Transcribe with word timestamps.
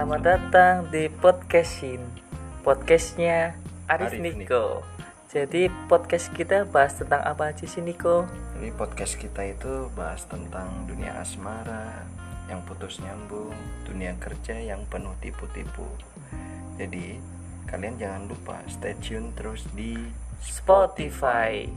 Selamat 0.00 0.24
datang 0.24 0.88
di 0.88 1.12
podcastin 1.12 2.00
Podcastnya 2.64 3.52
Arif, 3.84 4.16
Arif 4.16 4.32
Niko. 4.32 4.80
Jadi 5.28 5.68
podcast 5.92 6.32
kita 6.32 6.64
bahas 6.64 6.96
tentang 6.96 7.20
apa 7.20 7.52
aja 7.52 7.68
sih 7.68 7.84
Niko? 7.84 8.24
Jadi 8.56 8.72
podcast 8.80 9.20
kita 9.20 9.44
itu 9.44 9.92
bahas 9.92 10.24
tentang 10.24 10.88
dunia 10.88 11.20
asmara 11.20 12.08
yang 12.48 12.64
putus 12.64 12.96
nyambung, 13.04 13.52
dunia 13.84 14.16
kerja 14.16 14.56
yang 14.56 14.88
penuh 14.88 15.12
tipu-tipu. 15.20 15.84
Jadi 16.80 17.20
kalian 17.68 18.00
jangan 18.00 18.24
lupa 18.24 18.56
stay 18.72 18.96
tune 19.04 19.36
terus 19.36 19.68
di 19.76 20.00
Spotify 20.40 21.68